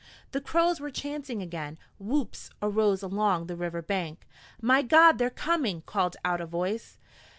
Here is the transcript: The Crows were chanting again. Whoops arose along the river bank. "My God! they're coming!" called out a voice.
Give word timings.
The 0.31 0.41
Crows 0.41 0.79
were 0.79 0.89
chanting 0.89 1.43
again. 1.43 1.77
Whoops 1.99 2.49
arose 2.59 3.03
along 3.03 3.45
the 3.45 3.55
river 3.55 3.83
bank. 3.83 4.27
"My 4.59 4.81
God! 4.81 5.19
they're 5.19 5.29
coming!" 5.29 5.83
called 5.83 6.15
out 6.25 6.41
a 6.41 6.47
voice. 6.47 6.97